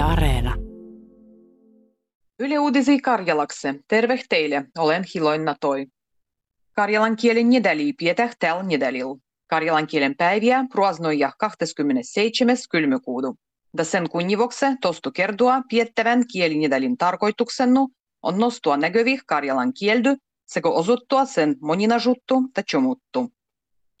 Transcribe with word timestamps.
Yle 0.00 0.08
Areena. 0.08 0.56
Yle 2.38 2.58
Uudisi 2.58 3.00
Karjalakse. 3.00 3.74
Terve 3.88 4.20
teille, 4.28 4.64
olen 4.78 5.04
Hiloinna 5.14 5.56
Toi. 5.60 5.86
Karjalan 6.72 7.16
kielen 7.16 7.50
nedäli 7.50 7.92
pietää 7.92 8.30
tällä 8.38 8.62
nedälil. 8.62 9.14
Karjalan 9.46 9.86
kielen 9.86 10.16
päiviä 10.16 10.64
ruosnoja 10.74 11.32
27. 11.38 12.56
kylmykuudu. 12.70 13.34
Da 13.76 13.84
sen 13.84 14.08
kunnivokse 14.10 14.76
tostu 14.80 15.10
kertoa 15.10 15.62
piettävän 15.70 16.24
kielinedälin 16.32 16.96
tarkoituksennu 16.96 17.88
on 18.22 18.38
nostua 18.38 18.76
näkövih 18.76 19.20
karjalan 19.26 19.72
kieldy 19.72 20.16
sekä 20.46 20.68
osuttua 20.68 21.24
sen 21.24 21.56
moninažuttu 21.60 22.50
tai 22.54 22.64
chomuttu. 22.64 23.32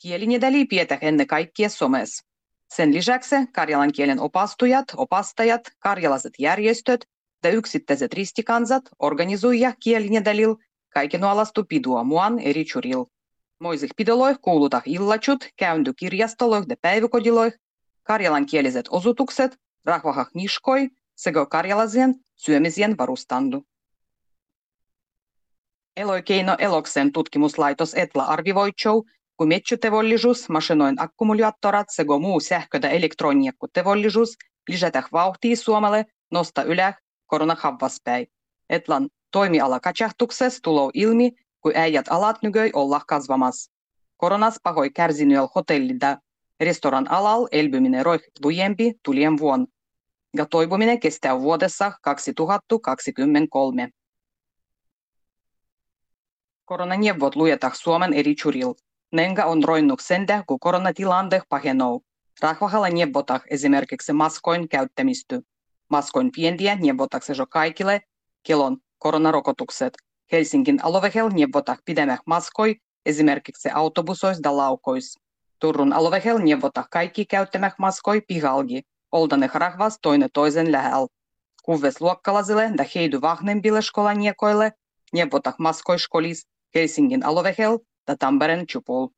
Kielinedäli 0.02 0.64
pietää 0.64 0.98
ennen 1.00 1.26
kaikkea 1.26 1.68
somes. 1.68 2.29
Sen 2.74 2.94
lisäksi 2.94 3.36
karjalan 3.52 3.92
kielen 3.92 4.20
opastujat, 4.20 4.84
opastajat, 4.96 5.60
karjalaiset 5.78 6.32
järjestöt 6.38 7.06
ja 7.44 7.50
yksittäiset 7.50 8.14
ristikansat 8.14 8.82
organisoija 8.98 9.72
kielinedälil 9.82 10.56
kaiken 10.88 11.24
alastu 11.24 11.64
pidua 11.64 12.04
muan 12.04 12.38
eri 12.38 12.64
churil. 12.64 13.04
Moisih 13.58 13.90
pidoloih 13.96 14.38
kuuluta 14.40 14.82
illachut, 14.84 15.48
käyndy 15.56 15.92
kirjastoloih 15.92 16.64
ja 16.68 16.76
päiväkodiloih, 16.82 17.52
karjalankieliset 18.02 18.86
osutukset, 18.90 19.56
rahvahah 19.84 20.28
niskoi 20.34 20.88
sekä 21.14 21.46
karjalasien 21.46 22.14
syömisien 22.36 22.98
varustandu. 22.98 23.64
Eloikeino 25.96 26.56
Eloksen 26.58 27.12
tutkimuslaitos 27.12 27.94
Etla 27.94 28.24
arvivoitsou, 28.24 29.04
kun 29.40 29.48
metsytevollisuus, 29.48 30.48
masinoin 30.48 31.02
akkumulaattorat 31.02 31.86
sekä 31.90 32.18
muu 32.20 32.40
sähkö- 32.40 32.80
ja 32.82 32.90
elektroniikkutevollisuus 32.90 34.36
lisätä 34.68 35.02
vauhtia 35.12 35.56
Suomelle 35.56 36.06
nosta 36.30 36.62
ylä 36.62 36.94
koronahavvaspäin. 37.26 38.26
Etlan 38.70 39.08
toimiala 39.32 39.80
katsahtuksessa 39.80 40.60
tulou 40.62 40.90
ilmi, 40.94 41.32
kun 41.60 41.72
äijät 41.74 42.06
alat 42.10 42.42
nygöi 42.42 42.70
olla 42.72 43.00
kasvamassa. 43.08 43.72
Koronas 44.16 44.56
pahoi 44.62 44.90
kärsinyöl 44.90 45.48
hotellida 45.54 46.18
restoran 46.60 47.10
alal 47.10 47.48
elpyminen 47.52 48.04
roih 48.04 48.20
lujempi 48.44 48.94
tulien 49.04 49.38
vuonna. 49.38 49.66
Ja 50.36 50.46
toipuminen 50.46 51.00
kestää 51.00 51.40
vuodessa 51.40 51.92
2023. 52.02 53.88
Koronaneuvot 56.64 57.36
luetaan 57.36 57.76
Suomen 57.76 58.12
eri 58.12 58.34
churil. 58.34 58.74
Nenga 59.12 59.44
on 59.44 59.64
roinnut 59.64 60.00
sentä, 60.00 60.44
kun 60.46 60.60
koronatilanne 60.60 61.42
pahenoo. 61.48 62.00
Rahvahalla 62.42 62.88
neuvotaan 62.88 63.40
esimerkiksi 63.50 64.12
maskoin 64.12 64.68
käyttämistä. 64.68 65.40
Maskoin 65.88 66.30
pientiä 66.36 66.76
neuvotaan 66.76 67.22
jo 67.38 67.46
kaikille, 67.46 68.00
kelon 68.42 68.76
koronarokotukset. 68.98 69.94
Helsingin 70.32 70.84
alovehel 70.84 71.28
neuvotaan 71.28 71.78
pidemmä 71.84 72.18
maskoi 72.26 72.76
esimerkiksi 73.06 73.70
autobusois 73.70 74.38
ja 74.44 74.56
laukois. 74.56 75.18
Turun 75.58 75.92
alovehel 75.92 76.38
neuvotaan 76.38 76.86
kaikki 76.90 77.26
käyttämä 77.26 77.70
maskoi 77.78 78.20
pihalgi, 78.20 78.82
oldaneh 79.12 79.54
rahvas 79.54 79.98
toinen 80.02 80.28
toisen 80.32 80.72
lähellä. 80.72 81.06
Kuves 81.62 82.00
luokkalaisille 82.00 82.62
ja 82.78 82.84
heidy 82.94 83.20
vahvemmille 83.20 83.82
skolaniekoille 83.82 84.72
neuvotaan 85.12 85.56
maskoi 85.58 85.98
skolis 85.98 86.46
Helsingin 86.74 87.24
alovehel 87.24 87.78
ja 88.08 88.16
Tampereen 88.16 88.66
chupol. 88.66 89.08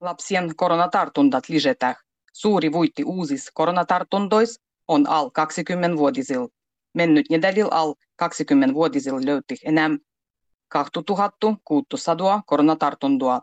Lapsien 0.00 0.56
koronatartuntat 0.56 1.48
lisätään. 1.48 1.94
Suuri 2.32 2.72
vuitti 2.72 3.04
uusis 3.04 3.50
koronatartuntois 3.54 4.60
on 4.88 5.08
al 5.08 5.30
20-vuotisil. 5.38 6.48
Mennyt 6.94 7.26
nedälil 7.30 7.68
al 7.70 7.94
20-vuotisil 8.22 9.26
löytti 9.26 9.56
enää 9.64 9.90
2600 10.68 12.42
koronatartuntoa. 12.46 13.40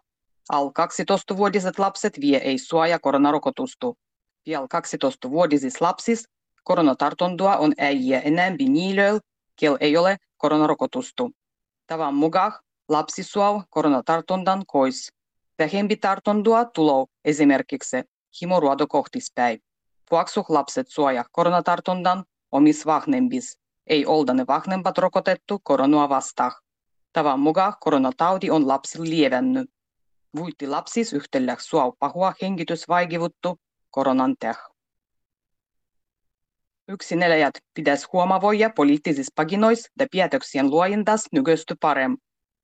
Al 0.49 0.67
12-vuotiset 0.67 1.79
lapset 1.79 2.19
vie 2.21 2.37
ei 2.37 2.57
suoja 2.57 2.99
koronarokotustu. 2.99 3.97
Vielä 4.45 4.67
12-vuotisis 4.73 5.81
lapsis 5.81 6.29
koronatartuntoa 6.63 7.57
on 7.57 7.73
äijä 7.77 8.19
enemmän 8.19 8.73
niilöil, 8.73 9.19
kel 9.59 9.77
ei 9.79 9.97
ole 9.97 10.17
koronarokotustu. 10.37 11.31
Tavan 11.87 12.15
mukaan 12.15 12.53
lapsi 12.89 13.23
suo 13.23 13.63
koronatartuntan 13.69 14.63
kois. 14.67 15.11
Vähempi 15.59 15.95
tartuntoa 15.95 16.65
tulou 16.65 17.07
esimerkiksi 17.25 17.97
himoruodokohtispäin. 18.41 19.59
Puaksuh 20.09 20.45
lapset 20.49 20.87
suoja 20.89 21.25
koronatartuntan 21.31 22.23
omis 22.51 22.85
vahvempis. 22.85 23.57
Ei 23.87 24.05
oldane 24.05 24.47
vahvempat 24.47 24.97
rokotettu 24.97 25.59
koronaa 25.63 26.09
vastaan. 26.09 26.51
Tavan 27.13 27.39
mukaan 27.39 27.73
koronataudi 27.79 28.49
on 28.49 28.67
lapsilla 28.67 29.09
lievännyt. 29.09 29.69
Vuitti 30.35 30.67
lapsis 30.67 31.13
yhtellä 31.13 31.55
suo 31.59 31.95
pahua 31.99 32.33
hengitysvaikivuttu 32.41 33.59
koronan 33.89 34.35
teh. 34.39 34.57
Yksinäjät 36.87 37.53
pitäisi 37.73 38.07
huomavoida 38.13 38.69
poliittisissa 38.69 39.33
paginois 39.35 39.91
ja 39.99 40.07
päätöksien 40.15 40.69
luojentas 40.69 41.25
nykyistä 41.31 41.75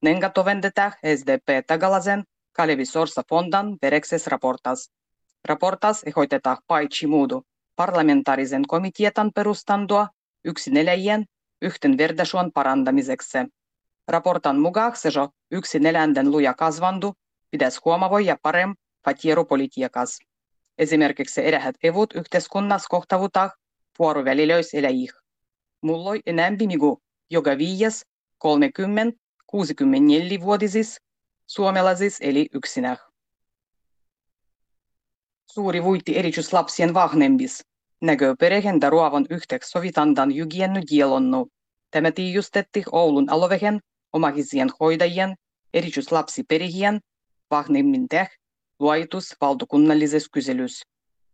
Nenga 0.02 0.30
tovendetä 0.30 0.92
SDP 1.16 1.68
Tagalasen 1.68 2.24
Kalevi 2.52 2.86
Sorsa 2.86 3.24
Fondan 3.30 3.78
verekses 3.82 4.28
raportas. 4.28 4.92
Raportas 5.46 6.04
ehdotetaan 6.04 6.58
paitsi 6.68 7.08
muudu 7.08 7.44
parlamentaarisen 7.76 8.68
komiteetan 8.68 9.32
perustandua 9.36 10.08
yksinäjien 10.46 11.26
yhdenvertaisuuden 11.62 12.52
parantamiseksi. 12.52 13.38
Raportan 14.08 14.60
mukaan 14.60 14.96
se 14.96 15.10
jo 15.16 15.30
yksinäländen 15.52 16.32
luja 16.32 16.54
kasvandu 16.54 17.14
pitäisi 17.52 17.80
huomavoida 17.86 18.38
parem 18.42 18.76
fatieropolitiikas. 19.06 20.20
Esimerkiksi 20.78 21.46
eräät 21.46 21.76
evut 21.84 22.16
yhteiskunnassa 22.16 22.88
kohtavutaan 22.90 23.52
vuorovälilöis 24.00 24.74
eläjih. 24.74 25.12
Mulloi 25.82 26.20
enämpi 26.26 26.68
migu 26.68 27.02
joka 27.30 27.58
viies 27.58 28.06
30-64-vuotisis 29.56 30.98
suomalaisis 31.48 32.18
eli 32.22 32.48
yksinä. 32.54 32.98
Suuri 35.52 35.84
vuitti 35.84 36.18
erityislapsien 36.18 36.94
vahvempis. 36.94 37.64
Näkö 38.02 38.36
perheen 38.40 38.80
ruovan 38.90 39.26
yhteeksi 39.30 39.70
sovitandan 39.70 40.36
hygienny 40.36 40.82
dielonnu. 40.92 41.48
Tämä 41.92 42.12
tiijustetti 42.12 42.84
Oulun 42.92 43.30
alovehen 43.30 43.80
omahisien 44.14 44.70
hoidajien, 44.80 45.36
erityislapsiperhien, 45.74 47.00
vahvemmin 47.52 48.08
teh, 48.10 48.30
luoitus 48.80 49.36
valtakunnallisessa 49.42 50.30
kyselys. 50.32 50.82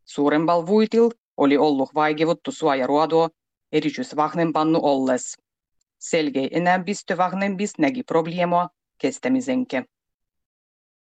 Suurempal 0.05 0.65
vuitil 0.65 1.09
oli 1.37 1.57
ollut 1.57 1.89
vaikevuttu 1.95 2.51
suojaruodoa 2.51 3.29
erityisvahnempannu 3.71 4.79
olles. 4.83 5.35
Selge, 5.99 6.49
önem 6.51 6.85
biz 6.85 7.03
tövahnin 7.03 7.59
biz 7.59 7.79
negi 7.79 8.03
problemo 8.03 8.69
kestemizdenke. 8.97 9.85